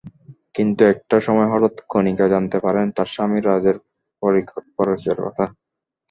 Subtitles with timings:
[0.55, 3.77] কিন্তু একটা সময় হঠাৎ কণিকা জানতে পারেন তাঁর স্বামী রাজের
[4.77, 5.45] পরকীয়ার কথা।